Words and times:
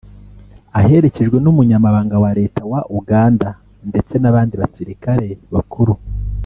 aherekejwe 0.79 1.37
n’umunyamabanga 1.41 2.15
wa 2.23 2.31
Leta 2.39 2.61
wa 2.71 2.81
Uganda 2.99 3.49
ndetse 3.89 4.13
n’abandi 4.19 4.53
basirikare 4.61 5.27
bakuru 5.55 5.93